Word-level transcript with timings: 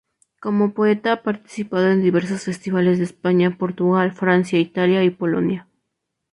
Como 0.39 0.73
poeta 0.73 1.11
ha 1.11 1.21
participado 1.21 1.87
en 1.91 2.01
diversos 2.01 2.45
festivales 2.45 2.97
de 2.97 3.03
España, 3.03 3.55
Portugal, 3.59 4.13
Francia, 4.13 4.57
Italia 4.57 5.03
y 5.03 5.11
Polonia. 5.11 5.67